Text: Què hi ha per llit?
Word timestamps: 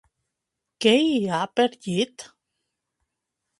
Què 0.85 0.93
hi 1.09 1.19
ha 1.35 1.43
per 1.61 1.67
llit? 1.75 2.27